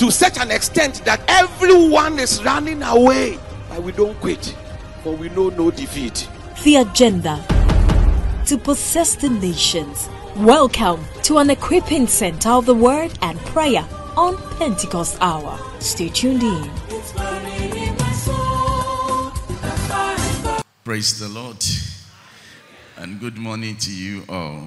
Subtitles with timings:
[0.00, 3.38] to such an extent that everyone is running away.
[3.68, 4.56] But we don't quit,
[5.04, 6.26] for we know no defeat.
[6.64, 7.44] The agenda
[8.46, 10.08] to possess the nations.
[10.36, 15.60] Welcome to an equipping center of the word and prayer on Pentecost Hour.
[15.80, 16.70] Stay tuned in.
[20.82, 21.62] Praise the Lord.
[22.96, 24.64] And good morning to you all.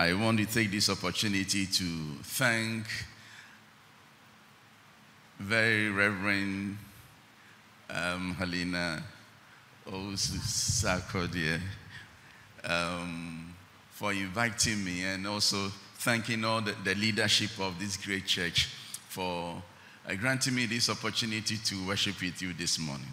[0.00, 1.84] I want to take this opportunity to
[2.22, 2.86] thank
[5.38, 6.78] very Reverend
[7.90, 9.02] um, Helena
[9.86, 11.60] Osakodia
[12.64, 13.54] um,
[13.90, 18.70] for inviting me and also thanking all the, the leadership of this great church
[19.06, 19.62] for
[20.08, 23.04] uh, granting me this opportunity to worship with you this morning.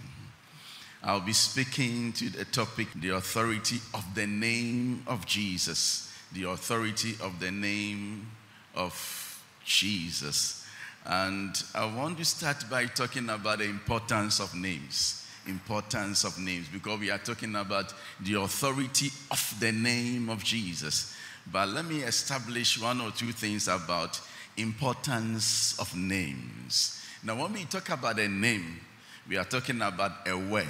[1.03, 7.16] I'll be speaking to the topic the authority of the name of Jesus the authority
[7.22, 8.28] of the name
[8.75, 10.66] of Jesus.
[11.06, 15.25] And I want to start by talking about the importance of names.
[15.48, 21.15] Importance of names, because we are talking about the authority of the name of Jesus.
[21.49, 24.20] But let me establish one or two things about
[24.58, 27.02] importance of names.
[27.23, 28.82] Now, when we talk about a name,
[29.30, 30.65] we are talking about a word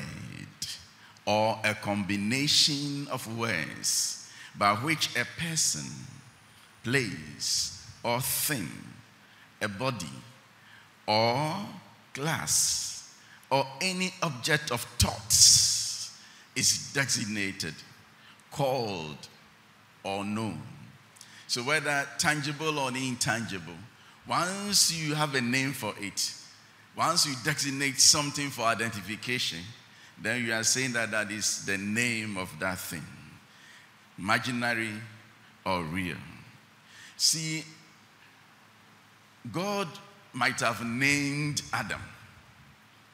[1.26, 4.17] or a combination of words
[4.58, 5.86] by which a person,
[6.84, 8.70] place, or thing,
[9.62, 10.08] a body,
[11.08, 11.56] or
[12.14, 13.14] class,
[13.50, 16.18] or any object of thoughts
[16.56, 17.74] is designated,
[18.52, 19.28] called,
[20.04, 20.62] or known.
[21.48, 23.76] So, whether tangible or intangible,
[24.28, 26.34] once you have a name for it,
[26.96, 29.60] once you designate something for identification,
[30.22, 33.04] then you are saying that that is the name of that thing
[34.18, 34.94] imaginary
[35.66, 36.18] or real.
[37.18, 37.64] See,
[39.52, 39.88] God
[40.34, 42.02] might have named Adam.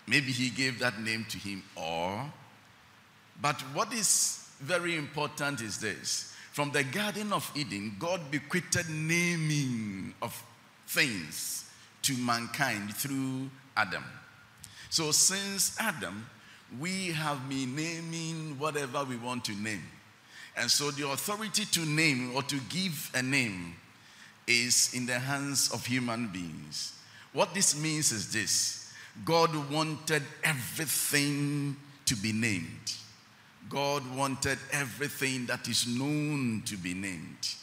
[0.07, 2.31] Maybe he gave that name to him, or,
[3.41, 6.33] but what is very important is this.
[6.51, 10.43] From the Garden of Eden, God bequeathed naming of
[10.87, 11.69] things
[12.03, 14.03] to mankind through Adam.
[14.89, 16.27] So, since Adam,
[16.79, 19.83] we have been naming whatever we want to name.
[20.55, 23.75] And so the authority to name or to give a name
[24.47, 26.93] is in the hands of human beings.
[27.31, 28.93] What this means is this
[29.25, 31.75] God wanted everything
[32.05, 32.93] to be named.
[33.69, 37.55] God wanted everything that is known to be named.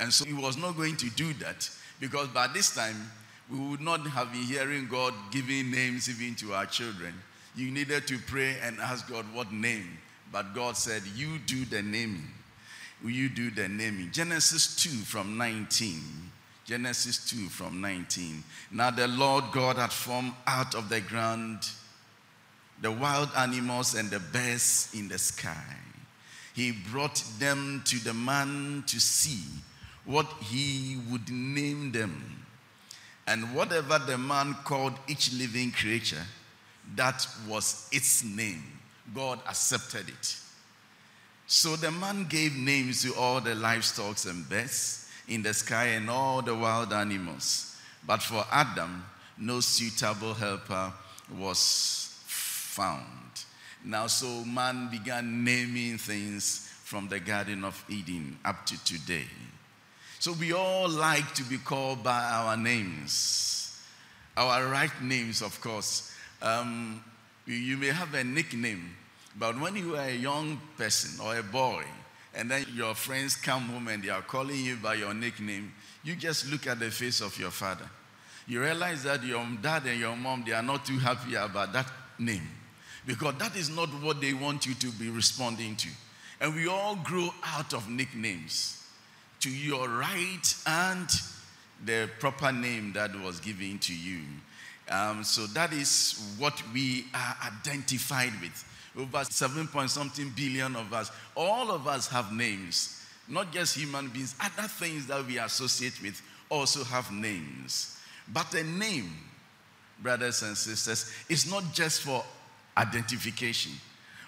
[0.00, 1.68] And so he was not going to do that
[2.00, 3.10] because by this time
[3.50, 7.12] we would not have been hearing God giving names even to our children.
[7.56, 9.98] You needed to pray and ask God what name.
[10.30, 12.28] But God said, You do the naming
[13.02, 14.10] will you do the naming?
[14.10, 16.00] Genesis 2 from 19.
[16.64, 18.44] Genesis 2 from 19.
[18.72, 21.62] Now the Lord God had formed out of the ground
[22.80, 25.76] the wild animals and the birds in the sky.
[26.54, 29.42] He brought them to the man to see
[30.04, 32.44] what he would name them.
[33.26, 36.24] And whatever the man called each living creature,
[36.96, 38.62] that was its name.
[39.14, 40.36] God accepted it.
[41.50, 46.10] So the man gave names to all the livestock and birds in the sky and
[46.10, 47.74] all the wild animals.
[48.06, 49.02] But for Adam,
[49.38, 50.92] no suitable helper
[51.38, 53.06] was found.
[53.82, 59.24] Now, so man began naming things from the Garden of Eden up to today.
[60.18, 63.80] So we all like to be called by our names,
[64.36, 66.12] our right names, of course.
[66.42, 67.02] Um,
[67.46, 68.94] you may have a nickname
[69.36, 71.84] but when you are a young person or a boy,
[72.34, 75.72] and then your friends come home and they are calling you by your nickname,
[76.04, 77.88] you just look at the face of your father.
[78.46, 81.90] You realize that your dad and your mom, they are not too happy about that
[82.18, 82.48] name.
[83.08, 85.88] because that is not what they want you to be responding to.
[86.40, 88.86] And we all grow out of nicknames
[89.40, 91.08] to your right and
[91.84, 94.20] the proper name that was given to you.
[94.90, 98.64] Um, so that is what we are identified with.
[98.96, 101.10] Over seven point something billion of us.
[101.36, 104.34] All of us have names, not just human beings.
[104.40, 106.20] Other things that we associate with
[106.50, 107.98] also have names.
[108.32, 109.10] But a name,
[110.02, 112.24] brothers and sisters, is not just for
[112.76, 113.72] identification.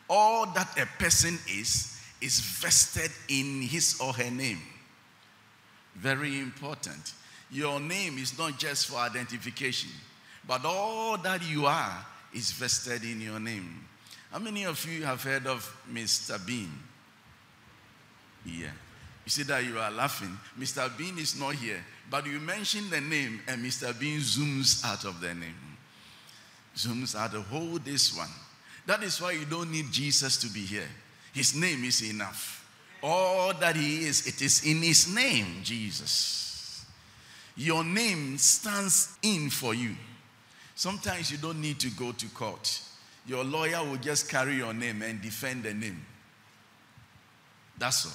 [0.08, 4.60] All that a person is, is vested in his or her name.
[5.96, 7.14] Very important.
[7.50, 9.90] Your name is not just for identification,
[10.46, 13.84] but all that you are is vested in your name.
[14.30, 16.44] How many of you have heard of Mr.
[16.46, 16.70] Bean?
[18.44, 18.70] Yeah.
[19.24, 20.36] You see that you are laughing.
[20.58, 20.96] Mr.
[20.96, 23.98] Bean is not here, but you mention the name, and Mr.
[23.98, 25.54] Bean zooms out of the name.
[26.76, 28.28] Zooms out of hold this one.
[28.86, 30.88] That is why you don't need Jesus to be here.
[31.32, 32.68] His name is enough.
[33.02, 36.86] All that he is, it is in his name, Jesus.
[37.56, 39.94] Your name stands in for you.
[40.74, 42.80] Sometimes you don't need to go to court.
[43.26, 46.04] Your lawyer will just carry your name and defend the name.
[47.78, 48.12] That's all.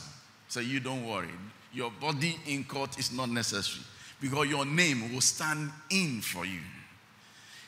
[0.47, 1.29] So you don't worry.
[1.73, 3.83] Your body in court is not necessary
[4.21, 6.59] because your name will stand in for you.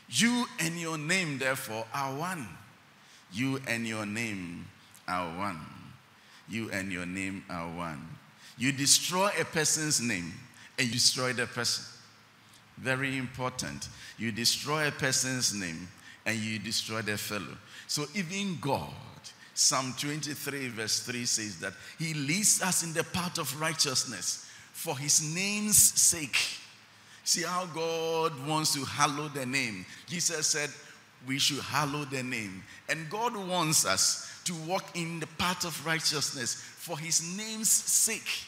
[0.09, 2.47] You and your name, therefore, are one.
[3.33, 4.65] You and your name
[5.07, 5.59] are one.
[6.47, 8.07] You and your name are one.
[8.57, 10.31] You destroy a person's name
[10.77, 11.83] and you destroy the person.
[12.77, 13.89] Very important.
[14.17, 15.87] You destroy a person's name
[16.27, 17.57] and you destroy their fellow.
[17.87, 18.91] So even God,
[19.53, 24.95] Psalm 23, verse 3 says that He leads us in the path of righteousness for
[24.97, 26.37] His name's sake.
[27.23, 29.85] See how God wants to hallow the name.
[30.05, 30.69] Jesus said,
[31.25, 32.61] We should hallow the name.
[32.89, 38.43] And God wants us to walk in the path of righteousness for His name's sake.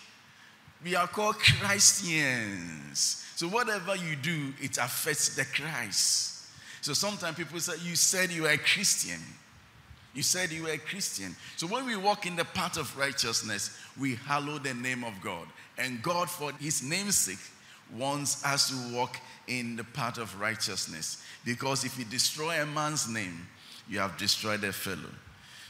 [0.83, 3.25] We are called Christians.
[3.35, 6.38] So whatever you do, it affects the Christ.
[6.81, 9.19] So sometimes people say, You said you were a Christian.
[10.13, 11.35] You said you were a Christian.
[11.55, 15.47] So when we walk in the path of righteousness, we hallow the name of God.
[15.77, 17.37] And God, for his name's sake,
[17.95, 19.17] wants us to walk
[19.47, 21.23] in the path of righteousness.
[21.45, 23.47] Because if you destroy a man's name,
[23.87, 25.09] you have destroyed a fellow.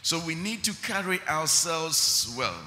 [0.01, 2.59] So we need to carry ourselves well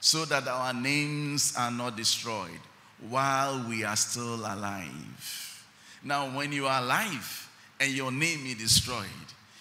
[0.00, 2.60] so that our names are not destroyed
[3.08, 5.66] while we are still alive.
[6.04, 7.48] Now, when you are alive
[7.82, 9.06] and your name is destroyed,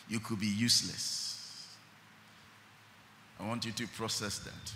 [0.08, 1.66] you could be useless.
[3.40, 4.74] I want you to process that.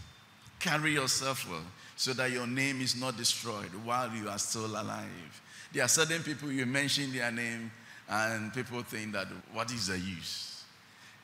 [0.59, 1.61] Carry yourself well
[1.95, 5.41] so that your name is not destroyed while you are still alive.
[5.71, 7.71] There are certain people you mention their name
[8.09, 10.63] and people think that what is the use?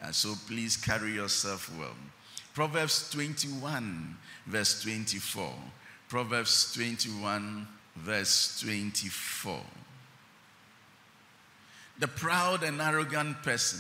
[0.03, 1.95] And so please carry yourself well.
[2.53, 4.15] Proverbs 21,
[4.45, 5.51] verse 24.
[6.07, 9.59] Proverbs 21, verse 24.
[12.01, 13.80] The proud and arrogant person,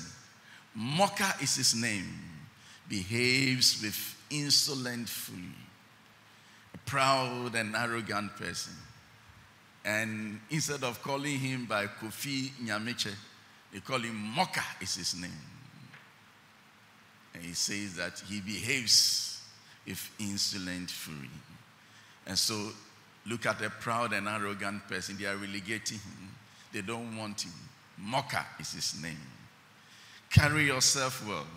[0.75, 2.05] mocker is his name
[2.87, 5.55] behaves with insolent folly.
[6.75, 8.73] A proud and arrogant person.
[9.83, 13.11] And instead of calling him by Kofi Nyamiche,
[13.73, 15.31] they call him Moka is his name.
[17.33, 19.41] And he says that he behaves
[19.87, 21.31] with insolent fury.
[22.27, 22.69] And so
[23.25, 25.17] look at a proud and arrogant person.
[25.17, 26.35] They are relegating him.
[26.71, 27.53] They don't want him.
[28.05, 29.17] Moka is his name.
[30.29, 31.47] Carry yourself well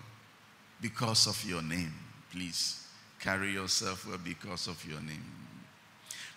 [0.80, 1.92] because of your name.
[2.30, 2.86] Please
[3.20, 5.24] carry yourself well because of your name.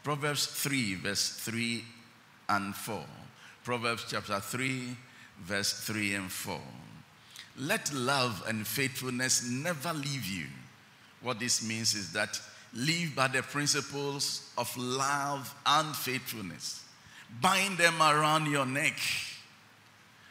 [0.04, 1.84] Proverbs 3, verse 3
[2.50, 3.04] and 4.
[3.64, 4.96] Proverbs chapter 3,
[5.42, 6.60] verse 3 and 4.
[7.60, 10.46] Let love and faithfulness never leave you.
[11.22, 12.40] What this means is that
[12.74, 16.84] live by the principles of love and faithfulness.
[17.42, 18.98] Bind them around your neck.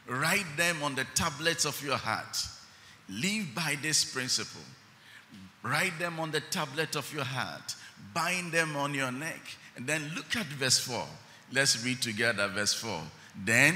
[0.08, 2.46] Write them on the tablets of your heart.
[3.08, 4.62] Live by this principle.
[5.62, 7.74] Write them on the tablet of your heart.
[8.14, 9.40] Bind them on your neck.
[9.76, 11.04] And then look at verse 4.
[11.52, 13.00] Let's read together verse 4.
[13.44, 13.74] Then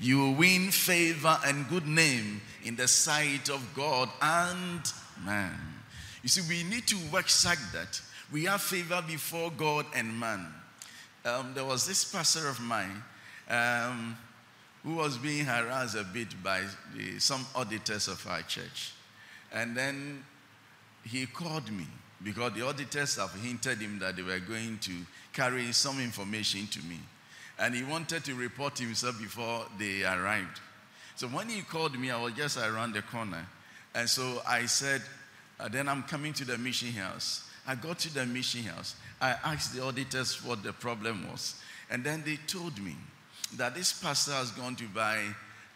[0.00, 4.80] you will win favor and good name in the sight of God and
[5.24, 5.58] man.
[6.22, 10.46] You see, we need to work such that we have favor before God and man.
[11.24, 13.02] Um, there was this pastor of mine
[13.48, 14.16] um,
[14.88, 16.62] who was being harassed a bit by
[16.96, 18.92] the, some auditors of our church.
[19.52, 20.24] And then
[21.04, 21.86] he called me
[22.24, 24.92] because the auditors have hinted him that they were going to
[25.34, 26.98] carry some information to me.
[27.58, 30.58] And he wanted to report himself before they arrived.
[31.16, 33.46] So when he called me, I was just around the corner.
[33.94, 35.02] And so I said,
[35.60, 37.46] uh, then I'm coming to the mission house.
[37.66, 38.96] I got to the mission house.
[39.20, 41.60] I asked the auditors what the problem was.
[41.90, 42.96] And then they told me
[43.56, 45.24] that this pastor has gone to buy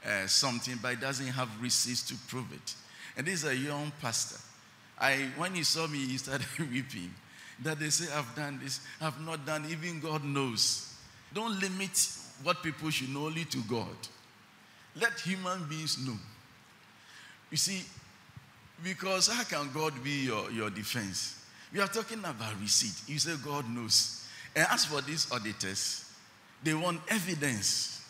[0.04, 2.74] uh, something but he doesn't have receipts to prove it.
[3.16, 4.40] And this is a young pastor.
[4.98, 7.12] I, when he saw me, he started weeping.
[7.62, 10.94] That they say, I've done this, I've not done, even God knows.
[11.32, 12.08] Don't limit
[12.42, 13.96] what people should know only to God.
[15.00, 16.16] Let human beings know.
[17.50, 17.84] You see,
[18.82, 21.38] because how can God be your, your defense?
[21.72, 23.08] We are talking about receipt.
[23.08, 24.26] You say God knows.
[24.54, 26.01] And as for these auditors,
[26.62, 28.04] they want evidence.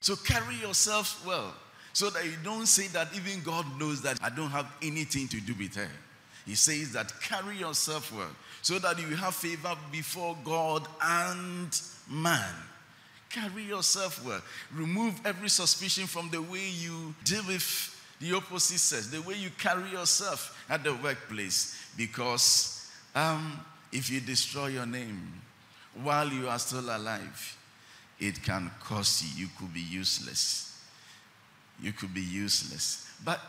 [0.00, 1.54] So carry yourself well
[1.92, 5.40] so that you don't say that even God knows that I don't have anything to
[5.40, 5.88] do with her.
[6.46, 8.30] He says that carry yourself well
[8.62, 12.54] so that you have favor before God and man.
[13.28, 14.40] Carry yourself well.
[14.74, 19.50] Remove every suspicion from the way you deal with the opposite sex, the way you
[19.58, 21.80] carry yourself at the workplace.
[21.96, 23.60] Because um,
[23.92, 25.20] if you destroy your name
[26.02, 27.56] while you are still alive,
[28.18, 29.44] it can cost you.
[29.44, 30.78] You could be useless.
[31.80, 33.10] You could be useless.
[33.24, 33.40] But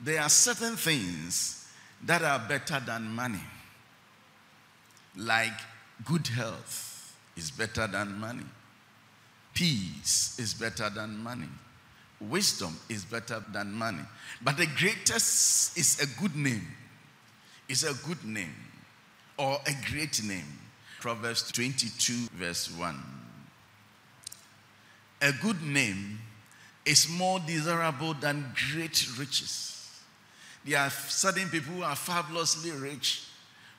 [0.00, 1.66] there are certain things
[2.04, 3.42] that are better than money,
[5.16, 5.52] like
[6.04, 8.46] good health is better than money,
[9.54, 11.48] peace is better than money.
[12.20, 14.02] Wisdom is better than money.
[14.42, 16.66] But the greatest is a good name.
[17.70, 18.54] is a good name
[19.38, 20.58] or a great name.
[21.00, 22.94] Proverbs 22, verse 1.
[25.22, 26.18] A good name
[26.84, 30.00] is more desirable than great riches.
[30.64, 33.24] There are certain people who are fabulously rich,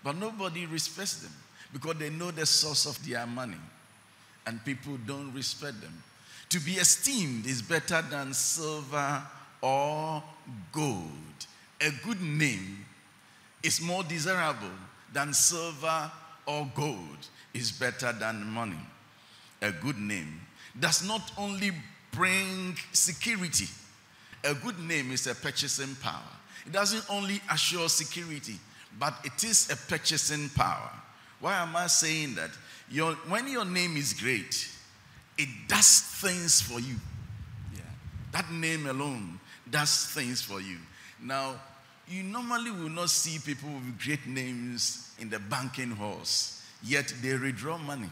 [0.03, 1.31] but nobody respects them
[1.71, 3.61] because they know the source of their money,
[4.47, 6.03] and people don't respect them.
[6.49, 9.21] To be esteemed is better than silver
[9.61, 10.23] or
[10.71, 11.11] gold.
[11.79, 12.83] A good name
[13.61, 14.71] is more desirable
[15.13, 16.11] than silver
[16.51, 18.79] or gold, is better than money.
[19.61, 20.41] A good name
[20.79, 21.71] does not only
[22.11, 23.67] bring security,
[24.43, 26.31] a good name is a purchasing power.
[26.65, 28.55] It doesn't only assure security,
[28.99, 30.91] but it is a purchasing power.
[31.39, 32.51] Why am I saying that?
[32.89, 34.69] Your, when your name is great,
[35.37, 36.95] it does things for you.
[37.73, 37.81] Yeah.
[38.31, 39.39] That name alone
[39.69, 40.77] does things for you.
[41.21, 41.55] Now,
[42.11, 47.37] you normally will not see people with great names in the banking halls, yet they
[47.37, 48.09] withdraw money.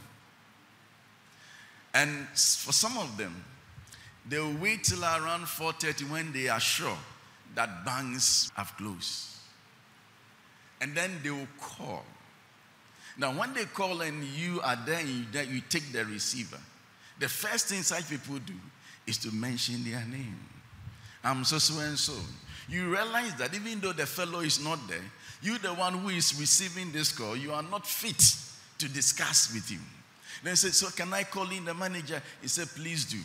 [1.94, 3.44] And for some of them,
[4.27, 6.98] they will wait till around 4:30 when they are sure
[7.56, 9.25] that banks have closed.
[10.82, 12.06] And then they will call.
[13.18, 16.60] Now, when they call and you are there, you, you take the receiver.
[17.20, 18.53] The first thing such people do
[19.06, 20.39] is to mention their name.
[21.22, 22.13] I'm so so and so.
[22.69, 24.97] You realize that even though the fellow is not there,
[25.41, 28.35] you, the one who is receiving this call, you are not fit
[28.77, 29.81] to discuss with him.
[30.43, 32.21] Then say, So can I call in the manager?
[32.41, 33.17] He said, Please do.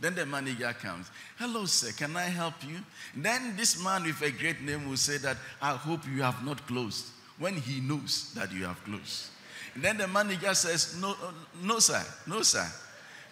[0.00, 1.10] Then the manager comes.
[1.38, 2.76] Hello, sir, can I help you?
[3.16, 6.66] Then this man with a great name will say that I hope you have not
[6.66, 7.06] closed
[7.38, 9.28] when he knows that you have closed.
[9.74, 12.66] And then the manager says, No, uh, no, sir, no, sir.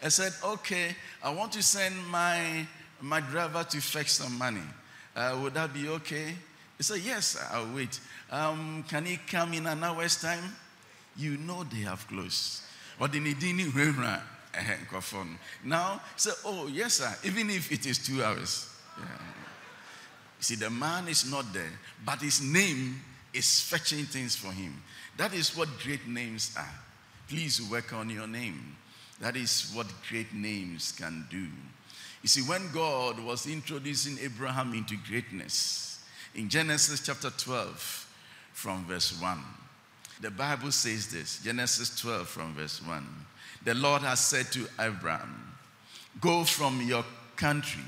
[0.03, 2.67] I said, Okay, I want to send my,
[3.01, 4.63] my driver to fetch some money.
[5.15, 6.35] Uh, would that be okay?
[6.77, 7.99] He said, Yes, I'll wait.
[8.31, 10.57] Um, can he come in an hour's time?
[11.17, 12.63] You know they have closed.
[12.99, 13.35] But in the
[15.65, 18.69] now, say, oh, yes, sir, even if it is two hours.
[18.99, 19.05] Yeah.
[20.41, 21.73] See, the man is not there,
[22.05, 23.01] but his name
[23.33, 24.83] is fetching things for him.
[25.17, 26.75] That is what great names are.
[27.29, 28.77] Please work on your name.
[29.21, 31.47] That is what great names can do.
[32.23, 36.01] You see, when God was introducing Abraham into greatness,
[36.35, 38.07] in Genesis chapter 12,
[38.53, 39.39] from verse 1,
[40.21, 43.07] the Bible says this Genesis 12, from verse 1.
[43.65, 45.55] The Lord has said to Abraham,
[46.21, 47.05] Go from your
[47.37, 47.85] country,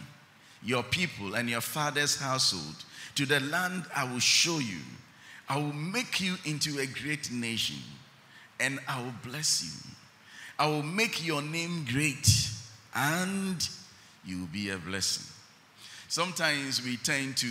[0.63, 2.85] your people, and your father's household
[3.15, 4.79] to the land I will show you.
[5.49, 7.77] I will make you into a great nation,
[8.61, 9.92] and I will bless you.
[10.59, 12.29] I will make your name great,
[12.95, 13.69] and
[14.25, 15.27] you will be a blessing.
[16.09, 17.49] Sometimes we tend to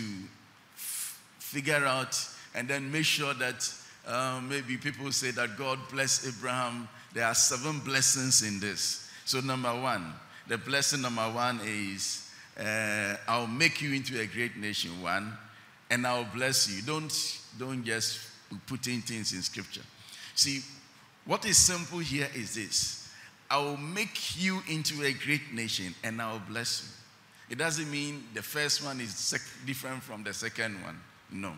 [0.76, 2.16] f- figure out
[2.54, 3.72] and then make sure that
[4.06, 6.88] uh, maybe people say that God bless Abraham.
[7.12, 9.10] There are seven blessings in this.
[9.24, 10.12] So, number one,
[10.48, 15.32] the blessing number one is uh, I'll make you into a great nation, one,
[15.90, 16.82] and I'll bless you.
[16.82, 17.12] Don't,
[17.58, 18.20] don't just
[18.66, 19.82] put in things in scripture.
[20.34, 20.60] See,
[21.24, 23.08] what is simple here is this
[23.50, 26.88] I will make you into a great nation and I will bless you.
[27.52, 29.34] It doesn't mean the first one is
[29.66, 30.98] different from the second one.
[31.30, 31.52] No.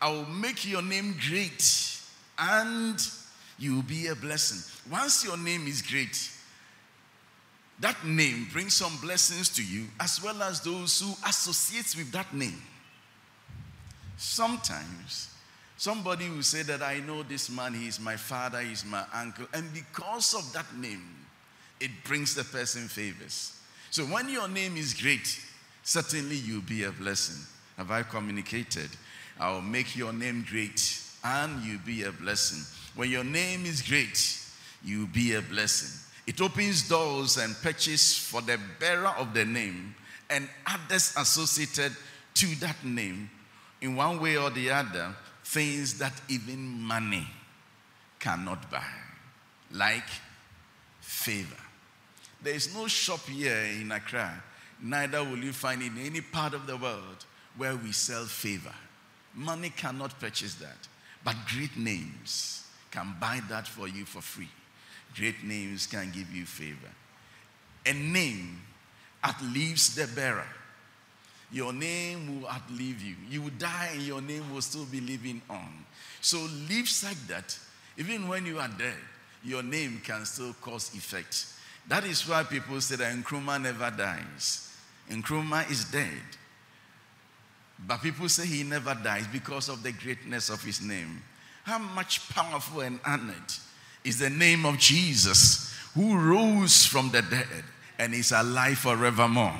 [0.00, 1.98] I will make your name great
[2.38, 2.96] and
[3.58, 4.60] you will be a blessing.
[4.90, 6.30] Once your name is great,
[7.80, 12.32] that name brings some blessings to you as well as those who associate with that
[12.32, 12.62] name.
[14.16, 15.29] Sometimes
[15.80, 19.02] somebody will say that I know this man, he is my father, he is my
[19.14, 21.02] uncle, and because of that name,
[21.80, 23.58] it brings the person favors.
[23.90, 25.40] So when your name is great,
[25.82, 27.42] certainly you'll be a blessing.
[27.78, 28.90] Have I communicated?
[29.40, 32.62] I'll make your name great and you'll be a blessing.
[32.94, 34.38] When your name is great,
[34.84, 35.98] you'll be a blessing.
[36.26, 39.94] It opens doors and patches for the bearer of the name
[40.28, 41.96] and others associated
[42.34, 43.30] to that name
[43.80, 45.16] in one way or the other
[45.50, 47.26] things that even money
[48.20, 48.86] cannot buy,
[49.72, 50.08] like
[51.00, 51.56] favor.
[52.40, 54.42] There is no shop here in Accra,
[54.80, 57.24] neither will you find in any part of the world
[57.56, 58.74] where we sell favor.
[59.34, 60.88] Money cannot purchase that,
[61.24, 64.48] but great names can buy that for you for free.
[65.16, 66.90] Great names can give you favor.
[67.86, 68.60] A name
[69.26, 70.46] outlives the bearer.
[71.52, 73.16] Your name will outlive you.
[73.28, 75.84] You will die and your name will still be living on.
[76.20, 76.38] So
[76.68, 77.58] live such that
[77.96, 78.94] even when you are dead,
[79.42, 81.46] your name can still cause effect.
[81.88, 84.72] That is why people say that Nkrumah never dies.
[85.10, 86.22] Nkrumah is dead.
[87.86, 91.22] But people say he never dies because of the greatness of his name.
[91.64, 93.34] How much powerful and honored
[94.04, 97.64] is the name of Jesus who rose from the dead
[97.98, 99.54] and is alive forevermore.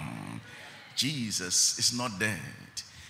[0.97, 2.39] Jesus is not dead,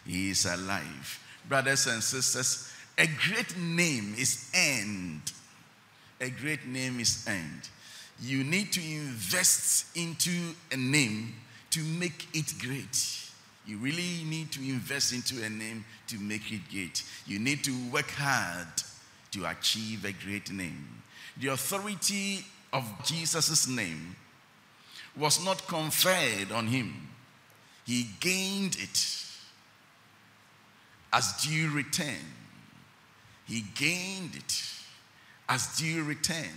[0.06, 1.18] he is alive.
[1.48, 5.32] Brothers and sisters, a great name is earned.
[6.20, 7.68] A great name is earned.
[8.20, 11.34] You need to invest into a name
[11.70, 13.30] to make it great.
[13.66, 17.02] You really need to invest into a name to make it great.
[17.26, 18.68] You need to work hard
[19.32, 21.02] to achieve a great name.
[21.38, 24.16] The authority of Jesus' name
[25.16, 27.08] was not conferred on him,
[27.90, 29.04] he gained it
[31.12, 32.24] as due return.
[33.48, 34.62] He gained it
[35.48, 36.54] as due return.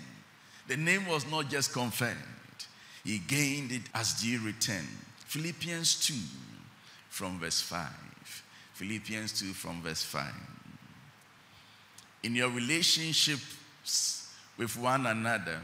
[0.67, 2.17] The name was not just confirmed,
[3.04, 4.88] he gained it as due return.
[5.26, 6.13] Philippians 2
[7.10, 7.88] from verse 5.
[8.76, 10.32] Philippians 2 from verse 5.
[12.22, 15.62] In your relationships with one another,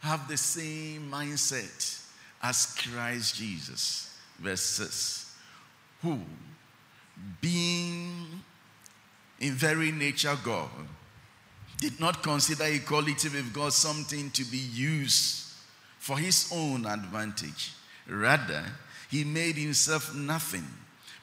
[0.00, 2.04] have the same mindset
[2.42, 4.11] as Christ Jesus.
[4.42, 5.34] Verse 6.
[6.02, 6.18] Who,
[7.40, 8.42] being
[9.40, 10.68] in very nature God,
[11.78, 15.52] did not consider equality with God something to be used
[15.98, 17.72] for his own advantage.
[18.08, 18.64] Rather,
[19.10, 20.66] he made himself nothing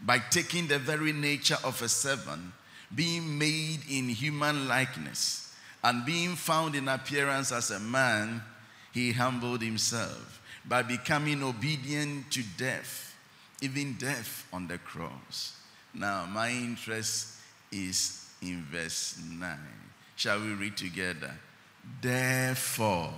[0.01, 2.41] by taking the very nature of a servant,
[2.93, 5.53] being made in human likeness,
[5.83, 8.41] and being found in appearance as a man,
[8.93, 13.08] he humbled himself by becoming obedient to death,
[13.61, 15.55] even death on the cross.
[15.93, 17.35] Now, my interest
[17.71, 19.57] is in verse 9.
[20.15, 21.33] Shall we read together?
[22.01, 23.11] Therefore,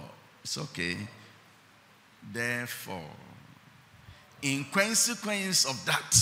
[0.44, 0.98] it's okay.
[2.32, 3.10] Therefore,
[4.42, 6.16] in consequence of that,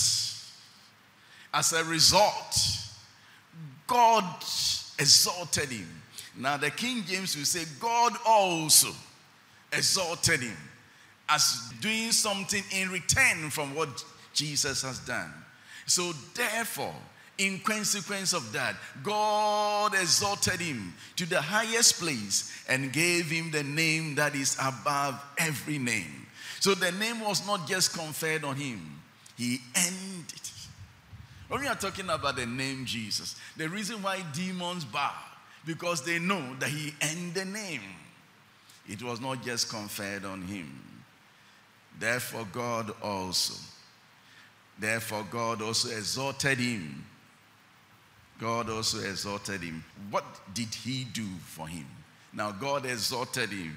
[1.54, 2.56] as a result,
[3.88, 4.24] God
[4.98, 5.88] exalted him.
[6.38, 8.90] Now, the King James will say, God also
[9.72, 10.58] exalted him
[11.28, 15.34] as doing something in return from what Jesus has done.
[15.86, 16.96] So, therefore,
[17.40, 23.64] in consequence of that, God exalted him to the highest place and gave him the
[23.64, 26.28] name that is above every name.
[26.60, 29.02] So the name was not just conferred on him,
[29.38, 30.52] he earned it.
[31.48, 35.14] When we are talking about the name Jesus, the reason why demons bow,
[35.66, 37.82] because they know that he earned the name.
[38.88, 40.70] It was not just conferred on him.
[41.98, 43.56] Therefore, God also,
[44.80, 47.06] therefore, God also exalted him.
[48.40, 49.84] God also exalted him.
[50.10, 51.86] What did he do for him?
[52.34, 53.76] Now, God exalted him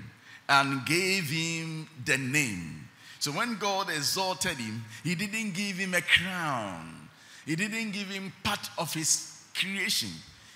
[0.49, 2.89] and gave him the name.
[3.19, 7.09] So when God exalted him, he didn't give him a crown,
[7.47, 10.11] he didn't give him part of his creation.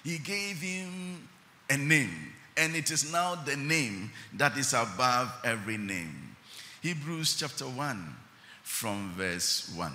[0.05, 1.29] He gave him
[1.71, 6.37] a name, and it is now the name that is above every name.
[6.83, 8.17] Hebrews chapter 1
[8.63, 9.93] from verse 1.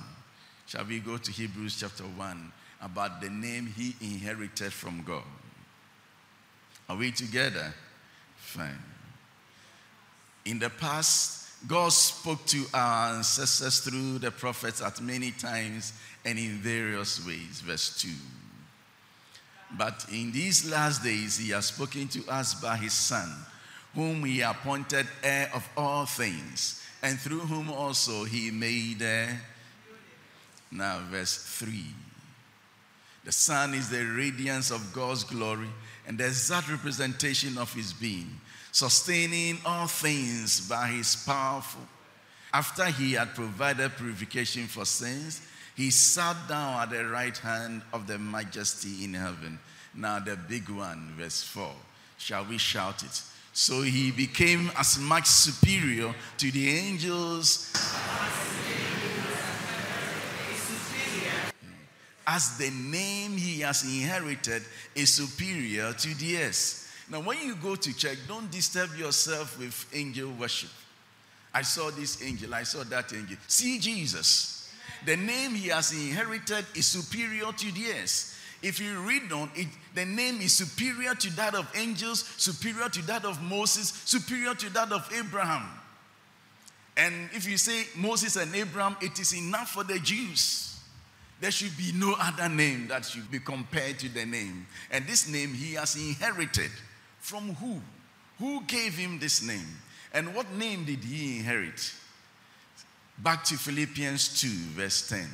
[0.71, 5.25] Shall we go to Hebrews chapter 1 about the name he inherited from God?
[6.87, 7.73] Are we together?
[8.37, 8.81] Fine.
[10.45, 15.91] In the past, God spoke to our ancestors through the prophets at many times
[16.23, 17.59] and in various ways.
[17.65, 18.07] Verse 2.
[19.77, 23.29] But in these last days, he has spoken to us by his Son,
[23.93, 29.01] whom he appointed heir of all things, and through whom also he made.
[29.01, 29.33] Uh,
[30.71, 31.83] now, verse 3.
[33.23, 35.69] The Son is the radiance of God's glory
[36.07, 38.39] and the exact representation of his being,
[38.71, 41.81] sustaining all things by his powerful.
[42.53, 45.41] After he had provided purification for sins,
[45.75, 49.59] he sat down at the right hand of the majesty in heaven.
[49.93, 51.71] Now, the big one, verse 4.
[52.17, 53.21] Shall we shout it?
[53.53, 57.73] So he became as much superior to the angels
[62.27, 64.63] as the name he has inherited
[64.95, 66.87] is superior to theirs.
[67.09, 70.69] Now, when you go to church, don't disturb yourself with angel worship.
[71.53, 73.37] I saw this angel, I saw that angel.
[73.47, 74.73] See Jesus.
[75.05, 78.37] The name he has inherited is superior to theirs.
[78.61, 83.01] If you read on it, the name is superior to that of angels, superior to
[83.07, 85.67] that of Moses, superior to that of Abraham.
[86.95, 90.70] And if you say Moses and Abraham, it is enough for the Jews.
[91.41, 94.67] There should be no other name that should be compared to the name.
[94.91, 96.69] And this name he has inherited
[97.19, 97.81] from who?
[98.37, 99.67] Who gave him this name?
[100.13, 101.93] And what name did he inherit?
[103.17, 105.27] Back to Philippians 2, verse 10.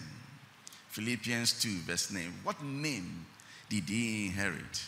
[0.89, 2.23] Philippians 2, verse 9.
[2.43, 3.25] What name
[3.69, 4.83] did he inherit?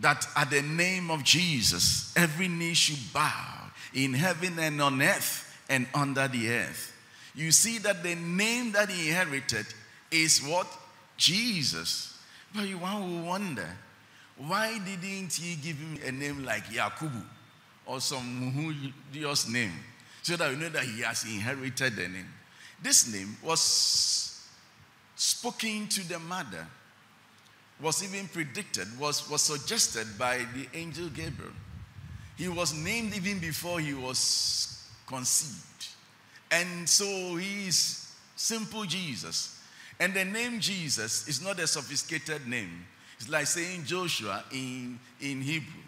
[0.00, 5.58] That at the name of Jesus, every knee should bow in heaven and on earth
[5.68, 6.90] and under the earth
[7.34, 9.66] you see that the name that he inherited
[10.10, 10.66] is what?
[11.16, 12.18] Jesus.
[12.54, 13.76] But you want to wonder,
[14.36, 17.22] why didn't he give him a name like Yakubu
[17.86, 19.72] or some Muhudios name?
[20.22, 22.28] So that you know that he has inherited the name.
[22.82, 24.40] This name was
[25.14, 26.66] spoken to the mother,
[27.80, 31.52] was even predicted, was, was suggested by the angel Gabriel.
[32.36, 35.64] He was named even before he was conceived.
[36.50, 39.60] And so he is simple Jesus.
[39.98, 42.86] And the name Jesus is not a sophisticated name.
[43.18, 45.82] It's like saying Joshua in, in Hebrew.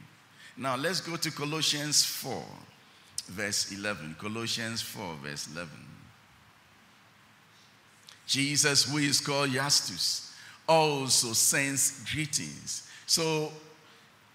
[0.57, 2.44] Now let's go to Colossians 4,
[3.29, 4.16] verse 11.
[4.20, 5.70] Colossians 4, verse 11.
[8.27, 10.33] Jesus, who is called Justus,
[10.68, 12.88] also sends greetings.
[13.07, 13.51] So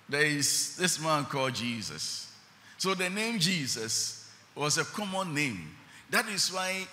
[0.09, 2.31] there is this man called Jesus.
[2.77, 5.76] So the name Jesus was a common name
[6.09, 6.87] that is why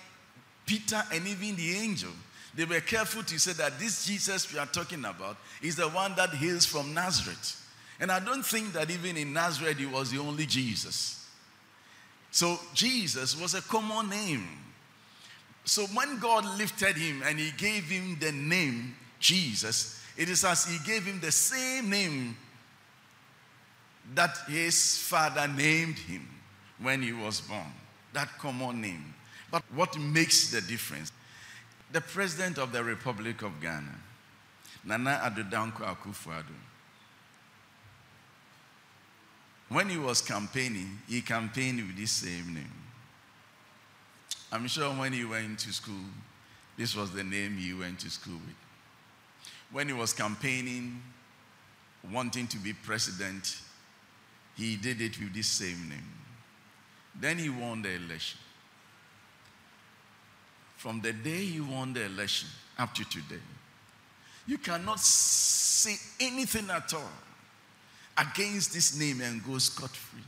[0.65, 2.11] Peter and even the angel,
[2.53, 6.15] they were careful to say that this Jesus we are talking about is the one
[6.15, 7.61] that hails from Nazareth.
[7.99, 11.25] And I don't think that even in Nazareth he was the only Jesus.
[12.31, 14.47] So Jesus was a common name.
[15.63, 20.65] So when God lifted him and he gave him the name Jesus, it is as
[20.65, 22.37] he gave him the same name
[24.13, 26.27] that his father named him
[26.79, 27.71] when he was born
[28.15, 29.13] that common name.
[29.51, 31.11] But what makes the difference?
[31.91, 33.95] The president of the Republic of Ghana,
[34.83, 36.55] Nana Addo Dankwa Akufo-Addo,
[39.69, 42.71] when he was campaigning, he campaigned with this same name.
[44.51, 46.05] I'm sure when he went to school,
[46.77, 48.55] this was the name he went to school with.
[49.71, 51.01] When he was campaigning,
[52.11, 53.57] wanting to be president,
[54.55, 56.24] he did it with this same name.
[57.19, 58.39] Then he won the election.
[60.77, 63.41] From the day he won the election up to today,
[64.45, 67.11] you cannot say anything at all
[68.17, 70.21] against this name and go scot free.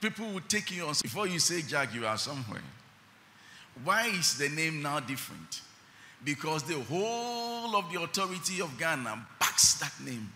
[0.00, 2.60] People will take you on before you say, Jack, you are somewhere.
[3.82, 5.62] Why is the name now different?
[6.22, 10.30] Because the whole of the authority of Ghana backs that name.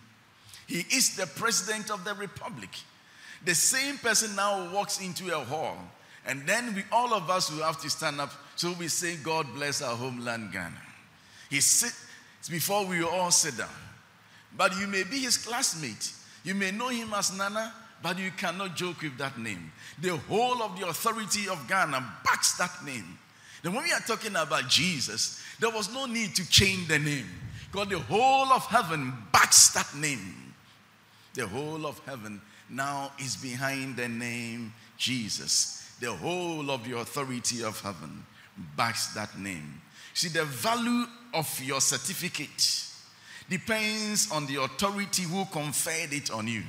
[0.67, 2.71] He is the president of the republic.
[3.45, 5.77] The same person now walks into a hall,
[6.27, 8.33] and then we, all of us will have to stand up.
[8.57, 10.83] So we say, God bless our homeland, Ghana.
[11.49, 12.05] He sits
[12.51, 13.69] before we all sit down.
[14.57, 16.13] But you may be his classmate.
[16.45, 17.73] You may know him as Nana,
[18.03, 19.71] but you cannot joke with that name.
[20.01, 23.19] The whole of the authority of Ghana backs that name.
[23.63, 27.27] Then when we are talking about Jesus, there was no need to change the name.
[27.71, 30.55] Because the whole of heaven backs that name.
[31.35, 32.41] The whole of heaven
[32.71, 35.95] now is behind the name Jesus.
[36.01, 38.25] The whole of the authority of heaven
[38.77, 39.81] backs that name.
[40.15, 42.85] See, the value of your certificate
[43.49, 46.63] depends on the authority who conferred it on you.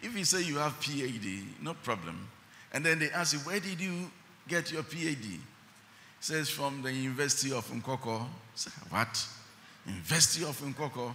[0.00, 2.28] If you say you have PhD, no problem.
[2.72, 4.10] And then they ask you, Where did you
[4.46, 5.38] get your PhD?
[6.20, 8.26] Says, From the University of Nkoko.
[8.54, 9.26] Say, what?
[9.86, 11.14] University of Nkoko.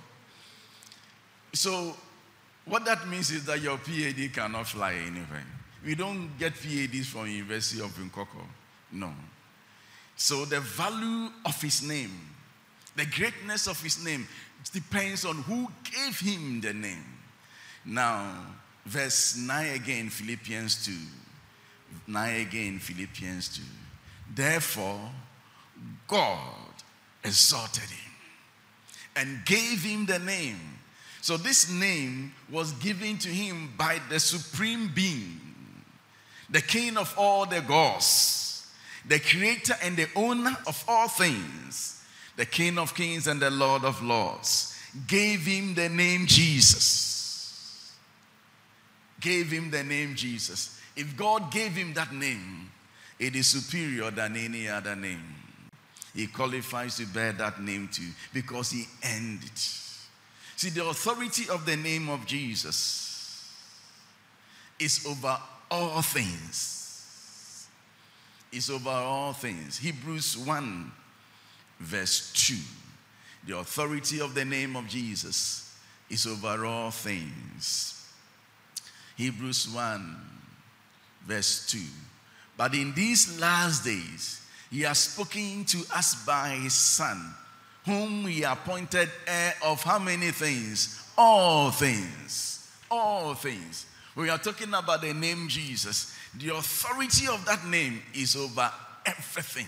[1.53, 1.95] So,
[2.65, 5.45] what that means is that your PAD cannot fly anywhere.
[5.85, 8.45] We don't get PADs from University of Nkoko.
[8.91, 9.11] No.
[10.15, 12.11] So the value of his name,
[12.95, 14.27] the greatness of his name,
[14.71, 17.03] depends on who gave him the name.
[17.85, 18.33] Now,
[18.85, 20.91] verse 9 again, Philippians 2.
[22.07, 23.61] 9 again, Philippians 2.
[24.35, 25.11] Therefore,
[26.07, 26.73] God
[27.23, 28.11] exalted him
[29.15, 30.72] and gave him the name.
[31.23, 35.39] So, this name was given to him by the supreme being,
[36.49, 38.69] the king of all the gods,
[39.07, 42.03] the creator and the owner of all things,
[42.35, 47.93] the king of kings and the lord of lords, gave him the name Jesus.
[49.21, 50.77] Gave him the name Jesus.
[50.93, 52.69] If God gave him that name,
[53.17, 55.23] it is superior than any other name.
[56.13, 59.79] He qualifies to bear that name too because he earned it.
[60.55, 63.51] See, the authority of the name of Jesus
[64.79, 65.37] is over
[65.69, 67.67] all things.
[68.51, 69.77] Is over all things.
[69.77, 70.91] Hebrews 1,
[71.79, 72.55] verse 2.
[73.47, 75.75] The authority of the name of Jesus
[76.09, 78.07] is over all things.
[79.17, 80.17] Hebrews 1,
[81.25, 81.79] verse 2.
[82.55, 87.33] But in these last days, he has spoken to us by his Son,
[87.85, 91.11] whom he appointed heir of how many things?
[91.17, 92.71] All things.
[92.89, 93.85] All things.
[94.15, 96.15] We are talking about the name Jesus.
[96.37, 98.71] The authority of that name is over
[99.05, 99.67] everything.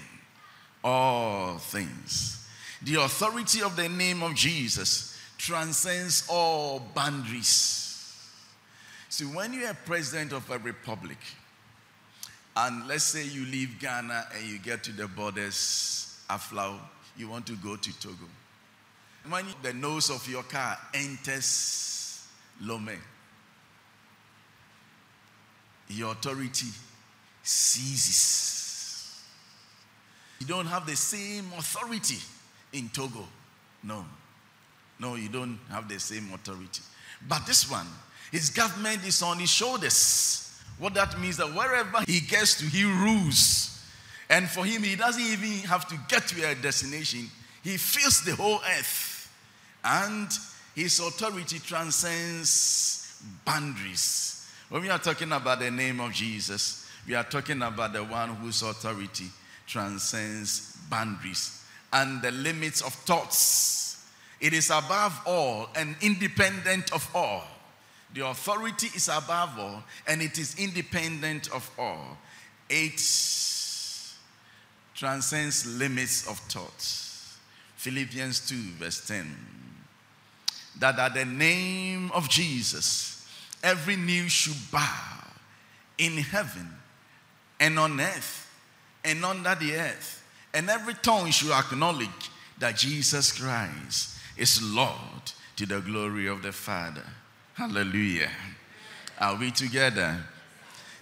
[0.84, 2.48] All things.
[2.84, 7.82] The authority of the name of Jesus transcends all boundaries.
[9.10, 11.18] See, when you are president of a republic,
[12.56, 16.80] and let's say you leave Ghana and you get to the borders, Aflao,
[17.18, 18.26] you want to go to Togo.
[19.30, 22.28] When the nose of your car enters
[22.62, 23.00] Lome,
[25.90, 26.68] your authority
[27.44, 29.22] ceases.
[30.40, 32.18] You don't have the same authority
[32.74, 33.26] in Togo.
[33.84, 34.06] No.
[35.00, 36.82] No, you don't have the same authority.
[37.28, 37.88] But this one,
[38.32, 40.62] his government is on his shoulders.
[40.78, 43.75] What that means that wherever he gets to, he rules.
[44.30, 47.30] And for him, he doesn't even have to get to a destination.
[47.64, 49.32] He fills the whole earth.
[49.84, 50.30] And
[50.76, 54.48] his authority transcends boundaries.
[54.70, 58.30] When we are talking about the name of Jesus, we are talking about the one
[58.36, 59.26] whose authority
[59.68, 64.06] transcends boundaries and the limits of thoughts.
[64.42, 67.44] It is above all and independent of all.
[68.14, 72.18] The authority is above all and it is independent of all.
[72.70, 73.00] It
[74.96, 77.02] transcends limits of thought.
[77.76, 79.36] Philippians 2, verse 10.
[80.80, 83.28] That at the name of Jesus,
[83.64, 85.28] every knee should bow
[85.98, 86.70] in heaven
[87.60, 88.50] and on earth
[89.04, 92.10] and under the earth, and every tongue should acknowledge
[92.58, 97.06] that Jesus Christ is Lord to the glory of the Father.
[97.54, 98.32] Hallelujah.
[99.20, 100.18] Are we together?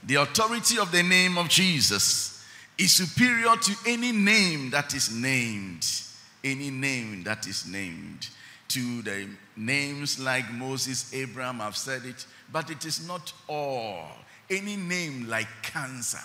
[0.04, 2.33] The authority of the name of Jesus
[2.78, 5.86] is superior to any name that is named.
[6.44, 8.28] Any name that is named.
[8.70, 14.08] To the names like Moses, Abraham, I've said it, but it is not all.
[14.50, 16.18] Any name like cancer,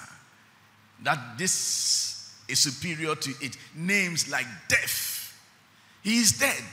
[1.02, 3.56] that this is superior to it.
[3.76, 5.38] Names like death.
[6.02, 6.64] He is dead.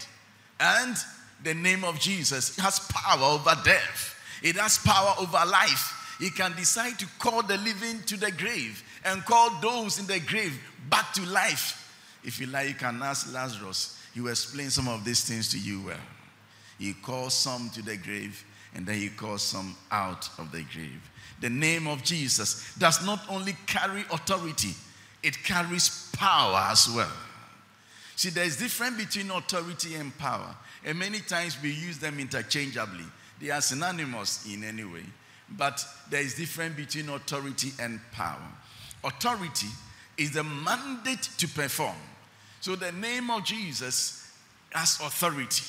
[0.60, 0.96] And
[1.44, 5.92] the name of Jesus has power over death, it has power over life.
[6.18, 10.20] He can decide to call the living to the grave and call those in the
[10.20, 11.82] grave back to life.
[12.24, 14.02] If you like, you can ask Lazarus.
[14.14, 15.98] He will explain some of these things to you well.
[16.80, 21.10] He calls some to the grave and then he calls some out of the grave.
[21.40, 24.74] The name of Jesus does not only carry authority,
[25.24, 27.12] it carries power as well.
[28.16, 30.56] See, there's difference between authority and power.
[30.84, 33.06] And many times we use them interchangeably.
[33.42, 35.04] They are synonymous in any way.
[35.50, 38.42] But there is difference between authority and power.
[39.06, 39.68] Authority
[40.18, 41.96] is the mandate to perform.
[42.60, 44.32] So the name of Jesus
[44.72, 45.64] has authority.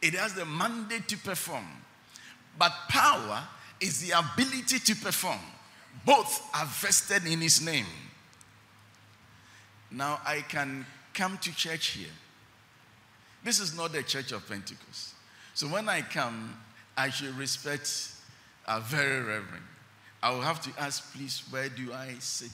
[0.00, 1.66] It has the mandate to perform.
[2.58, 3.42] But power
[3.80, 5.40] is the ability to perform.
[6.06, 7.86] Both are vested in his name.
[9.90, 12.08] Now I can come to church here.
[13.44, 15.14] This is not the church of Pentecost.
[15.54, 16.56] So when I come,
[16.96, 18.12] I should respect
[18.66, 19.64] our very reverend.
[20.24, 22.50] I will have to ask, please, where do I sit?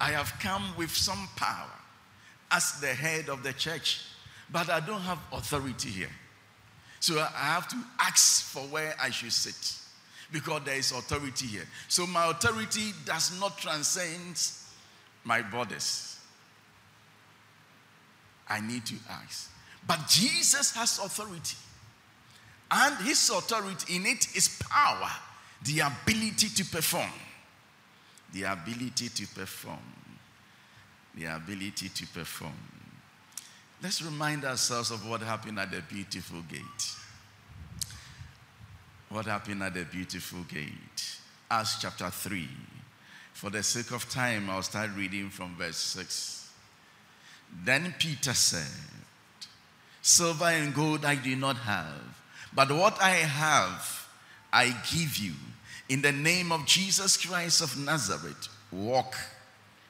[0.00, 1.72] I have come with some power
[2.52, 4.02] as the head of the church,
[4.48, 6.12] but I don't have authority here.
[7.00, 9.76] So I have to ask for where I should sit
[10.30, 11.66] because there is authority here.
[11.88, 14.40] So my authority does not transcend
[15.24, 16.20] my borders.
[18.48, 19.50] I need to ask.
[19.88, 21.56] But Jesus has authority.
[22.70, 25.10] And his authority in it is power,
[25.64, 27.10] the ability to perform.
[28.32, 29.78] The ability to perform.
[31.14, 32.52] The ability to perform.
[33.82, 36.96] Let's remind ourselves of what happened at the beautiful gate.
[39.08, 41.18] What happened at the beautiful gate?
[41.50, 42.48] Acts chapter 3.
[43.34, 46.50] For the sake of time, I'll start reading from verse 6.
[47.64, 48.70] Then Peter said,
[50.00, 52.18] Silver and gold I do not have,
[52.54, 54.08] but what I have
[54.52, 55.34] I give you.
[55.92, 59.14] In the name of Jesus Christ of Nazareth, walk.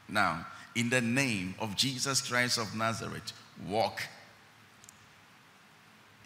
[0.08, 3.32] Now, in the name of Jesus Christ of Nazareth,
[3.68, 4.02] walk.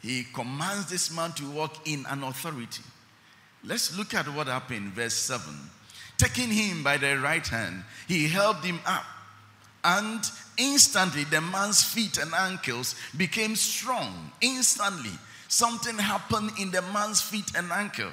[0.01, 2.85] He commands this man to walk in an authority.
[3.65, 5.45] Let's look at what happened, verse 7.
[6.17, 9.05] Taking him by the right hand, he held him up,
[9.85, 10.23] and
[10.57, 14.33] instantly the man's feet and ankles became strong.
[14.41, 15.13] Instantly,
[15.49, 18.13] something happened in the man's feet and ankle.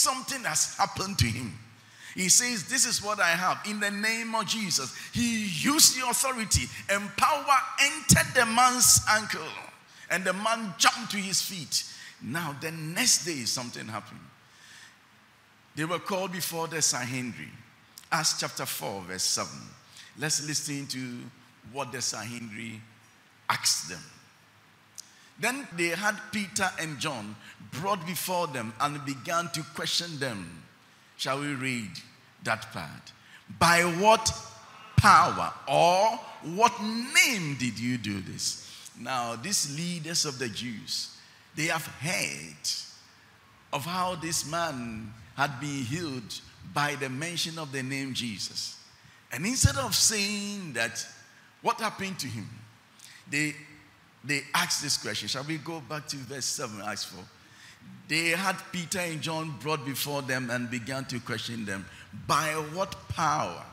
[0.00, 1.52] Something has happened to him.
[2.14, 3.60] He says, This is what I have.
[3.68, 9.46] In the name of Jesus, he used the authority, and power entered the man's ankle,
[10.10, 11.84] and the man jumped to his feet.
[12.22, 14.20] Now, the next day, something happened.
[15.76, 17.50] They were called before the Sanhedrin.
[18.10, 19.52] Acts chapter 4, verse 7.
[20.18, 21.18] Let's listen to
[21.72, 22.80] what the Sanhedrin
[23.50, 24.00] asked them.
[25.40, 27.34] Then they had Peter and John
[27.72, 30.62] brought before them and began to question them.
[31.16, 31.90] Shall we read
[32.44, 33.12] that part?
[33.58, 34.32] By what
[34.96, 36.18] power or
[36.54, 38.90] what name did you do this?
[38.98, 41.16] Now, these leaders of the Jews,
[41.56, 42.68] they have heard
[43.72, 46.40] of how this man had been healed
[46.74, 48.76] by the mention of the name Jesus.
[49.32, 51.04] And instead of saying that,
[51.62, 52.48] what happened to him?
[53.30, 53.54] They,
[54.24, 55.28] they asked this question.
[55.28, 57.24] Shall we go back to verse 7, Acts 4?
[58.08, 61.86] They had Peter and John brought before them and began to question them.
[62.26, 63.64] By what power?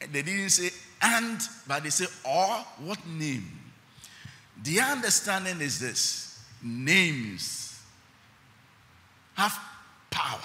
[0.00, 0.70] They didn't say
[1.02, 2.46] and, but they say or
[2.84, 3.46] what name?
[4.62, 7.80] The understanding is this names
[9.34, 9.58] have
[10.10, 10.40] power.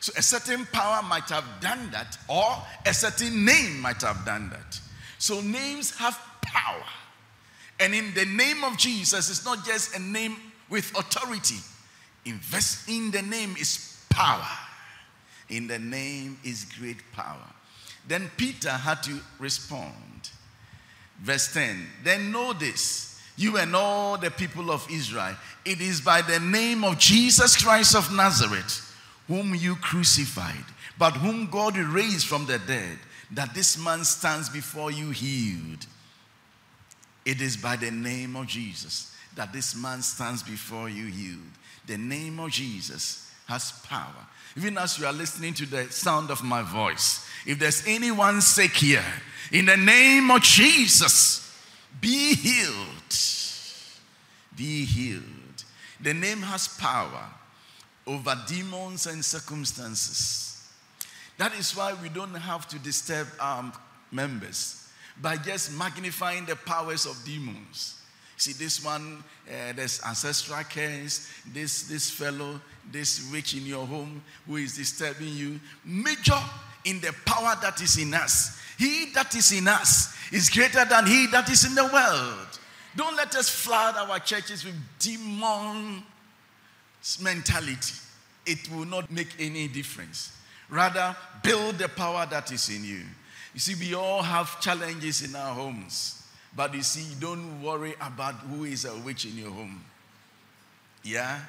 [0.00, 2.56] So a certain power might have done that, or
[2.86, 4.80] a certain name might have done that.
[5.18, 6.84] So names have power.
[7.78, 10.36] And in the name of Jesus, it's not just a name
[10.68, 11.56] with authority.
[12.24, 14.46] Invest in the name is power.
[15.48, 17.46] In the name is great power.
[18.08, 20.30] Then Peter had to respond.
[21.20, 26.22] Verse 10 Then know this, you and all the people of Israel, it is by
[26.22, 28.82] the name of Jesus Christ of Nazareth,
[29.28, 30.64] whom you crucified,
[30.98, 32.98] but whom God raised from the dead,
[33.32, 35.86] that this man stands before you healed.
[37.26, 41.40] It is by the name of Jesus that this man stands before you healed.
[41.86, 44.26] The name of Jesus has power.
[44.56, 48.70] Even as you are listening to the sound of my voice, if there's anyone sick
[48.70, 49.04] here,
[49.50, 51.52] in the name of Jesus,
[52.00, 53.16] be healed.
[54.56, 55.24] Be healed.
[56.00, 57.28] The name has power
[58.06, 60.64] over demons and circumstances.
[61.38, 63.72] That is why we don't have to disturb our
[64.12, 64.85] members
[65.20, 68.00] by just magnifying the powers of demons.
[68.36, 72.60] See, this one, uh, there's ancestral curse, this, this fellow,
[72.90, 75.58] this witch in your home who is disturbing you.
[75.84, 76.38] Major
[76.84, 78.60] in the power that is in us.
[78.78, 82.58] He that is in us is greater than he that is in the world.
[82.94, 86.02] Don't let us flood our churches with demon
[87.22, 87.94] mentality.
[88.46, 90.32] It will not make any difference.
[90.68, 93.02] Rather, build the power that is in you.
[93.56, 96.22] You see, we all have challenges in our homes.
[96.54, 99.82] But you see, don't worry about who is a witch in your home.
[101.02, 101.40] Yeah?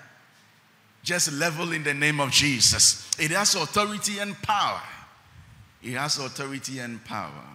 [1.08, 3.10] just level in the name of Jesus.
[3.18, 4.82] It has authority and power.
[5.82, 7.46] It has authority and power.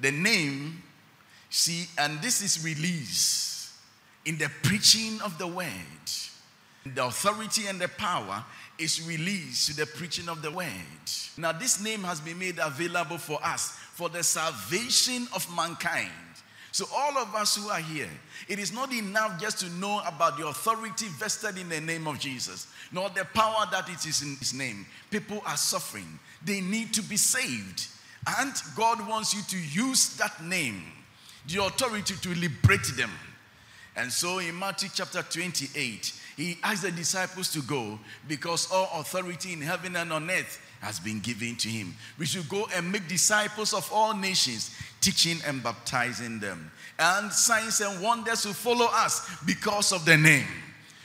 [0.00, 0.82] The name,
[1.50, 3.76] see, and this is release
[4.24, 5.66] in the preaching of the word.
[6.86, 8.42] The authority and the power
[8.80, 10.68] is released to the preaching of the word.
[11.36, 16.10] Now, this name has been made available for us for the salvation of mankind.
[16.72, 18.08] So, all of us who are here,
[18.48, 22.18] it is not enough just to know about the authority vested in the name of
[22.18, 24.86] Jesus, nor the power that it is in His name.
[25.10, 27.88] People are suffering, they need to be saved.
[28.38, 30.82] And God wants you to use that name,
[31.48, 33.10] the authority to liberate them.
[33.96, 39.52] And so, in Matthew chapter 28, He asked the disciples to go because all authority
[39.52, 41.94] in heaven and on earth has been given to him.
[42.18, 46.70] We should go and make disciples of all nations, teaching and baptizing them.
[46.98, 50.46] And signs and wonders will follow us because of the name.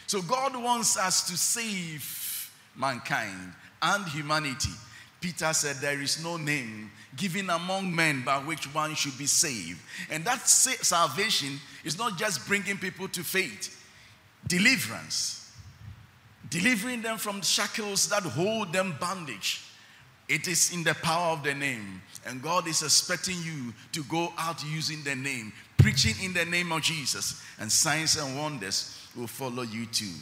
[0.08, 4.72] So God wants us to save mankind and humanity.
[5.20, 9.82] Peter said, There is no name given among men by which one should be saved.
[10.10, 13.75] And that salvation is not just bringing people to faith,
[14.48, 15.52] deliverance,
[16.50, 19.62] delivering them from shackles that hold them bondage,
[20.28, 22.02] it is in the power of the name.
[22.26, 26.72] And God is expecting you to go out using the name, preaching in the name
[26.72, 30.14] of Jesus, and signs and wonders will follow you too.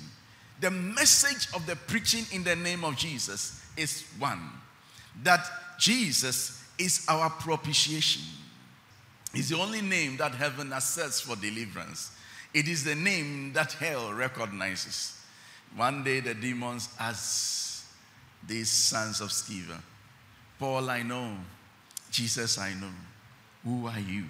[0.60, 4.42] The message of the preaching in the name of Jesus is one
[5.24, 5.46] that
[5.80, 8.24] Jesus is our propitiation.
[9.34, 12.12] It's the only name that heaven accepts for deliverance.
[12.54, 15.20] It is the name that hell recognizes.
[15.76, 17.86] One day the demons asked
[18.46, 19.80] these sons of Sceva,
[20.60, 21.36] Paul, I know.
[22.12, 22.92] Jesus, I know.
[23.64, 24.26] Who are you?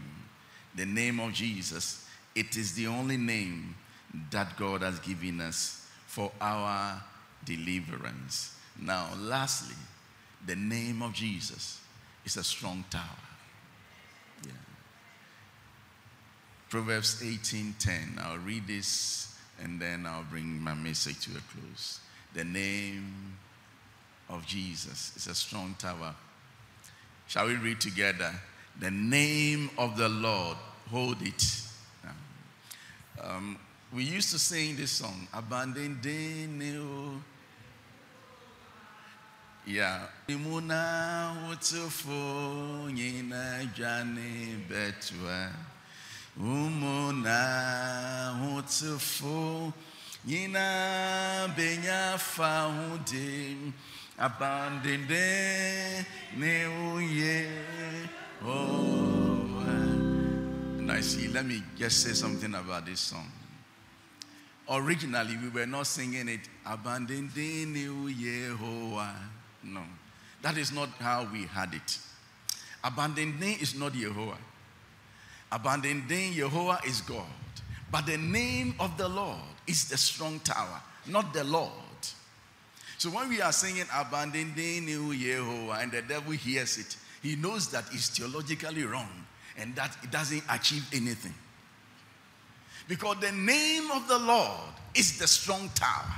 [0.75, 2.07] The name of Jesus.
[2.33, 3.75] It is the only name
[4.31, 7.01] that God has given us for our
[7.43, 8.55] deliverance.
[8.79, 9.75] Now, lastly,
[10.45, 11.81] the name of Jesus
[12.25, 13.01] is a strong tower.
[14.45, 14.51] Yeah.
[16.73, 18.17] Proverbs 18:10.
[18.17, 21.99] I'll read this and then I'll bring my message to a close.
[22.33, 23.37] The name
[24.27, 26.15] of Jesus is a strong tower.
[27.27, 28.33] Shall we read together?
[28.79, 30.57] The name of the Lord,
[30.89, 31.61] hold it.
[33.21, 33.59] Um,
[33.93, 37.21] we used to sing this song, Abandon Daniel.
[39.67, 40.07] Yeah.
[40.27, 45.51] Imuna utufo nyina jani betwa.
[46.39, 47.39] Umuna
[48.57, 49.73] utufo
[50.25, 53.73] nyina benya fahudim.
[54.17, 55.09] Abandoned
[56.37, 57.49] new year.
[58.45, 63.31] Oh, and I see, let me just say something about this song.
[64.69, 68.55] Originally, we were not singing it, Abandoned new year.
[69.63, 69.81] No,
[70.41, 71.97] that is not how we had it.
[72.83, 74.37] Abandoned is not Yehovah.
[75.53, 77.25] Abandoned Yehovah is God.
[77.91, 79.37] But the name of the Lord
[79.67, 81.69] is the strong tower, not the Lord.
[82.97, 87.67] So when we are singing abandoning New Yehovah and the devil hears it, he knows
[87.69, 89.09] that it's theologically wrong
[89.57, 91.33] and that it doesn't achieve anything.
[92.87, 96.13] Because the name of the Lord is the strong tower.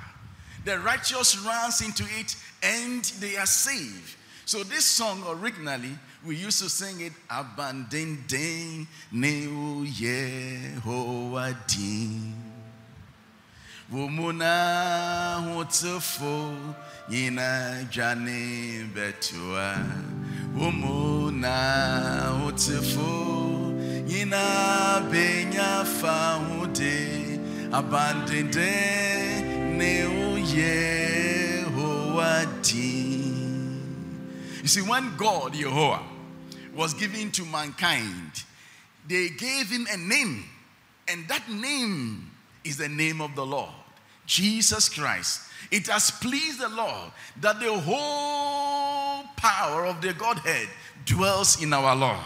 [0.64, 4.16] The righteous runs into it and they are saved.
[4.48, 11.56] So this song originally we used to sing it abandoning New Yehovah
[13.92, 16.56] Wumuna hutufo
[17.10, 19.76] yina jani betua.
[20.56, 21.58] Wumuna
[22.44, 23.74] hutufo
[24.08, 27.40] yina benya fahude.
[27.72, 28.72] Abandonde
[29.78, 30.06] ne
[31.66, 32.36] Yehoadi.
[34.66, 36.02] You see, when God, Yehovah,
[36.74, 38.32] was given to mankind,
[39.08, 40.44] they gave him a name,
[41.08, 42.32] and that name
[42.64, 43.70] is the name of the Lord,
[44.26, 45.42] Jesus Christ.
[45.70, 47.12] It has pleased the Lord
[47.42, 50.68] that the whole power of the Godhead
[51.06, 52.18] dwells in our Lord.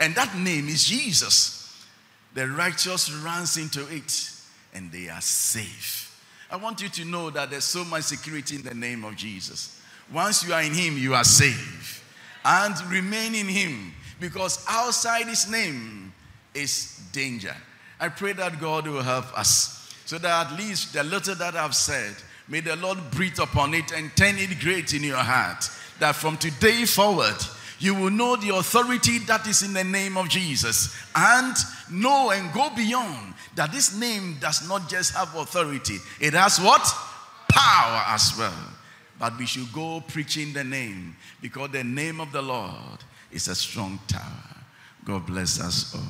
[0.00, 1.86] And that name is Jesus.
[2.34, 4.32] The righteous runs into it
[4.74, 6.20] and they are safe.
[6.50, 9.80] I want you to know that there's so much security in the name of Jesus.
[10.12, 12.04] Once you are in Him, you are safe.
[12.44, 16.12] And remain in Him because outside His name
[16.54, 17.54] is danger.
[17.98, 21.74] I pray that God will help us so that at least the little that I've
[21.74, 22.14] said,
[22.48, 25.70] may the Lord breathe upon it and turn it great in your heart.
[26.00, 27.36] That from today forward,
[27.78, 31.56] you will know the authority that is in the name of Jesus and
[31.90, 36.82] know and go beyond that this name does not just have authority, it has what?
[37.54, 38.52] power as well.
[39.24, 42.98] But we should go preaching the name because the name of the Lord
[43.32, 44.20] is a strong tower.
[45.02, 46.02] God bless us all.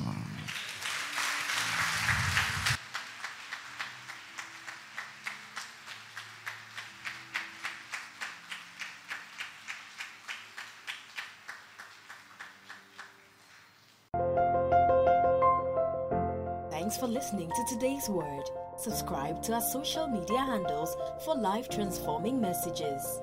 [16.69, 18.64] Thanks for listening to today's word.
[18.77, 23.21] Subscribe to our social media handles for life transforming messages.